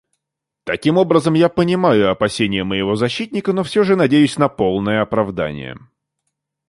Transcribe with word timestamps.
Таким 0.63 0.97
образом, 0.97 1.35
я 1.35 1.47
понимаю 1.47 2.09
опасения 2.09 2.63
моего 2.63 2.95
защитника, 2.95 3.53
но 3.53 3.61
все 3.61 3.83
же 3.83 3.95
надеюсь 3.95 4.35
на 4.35 4.49
полное 4.49 5.03
оправдание. 5.03 5.77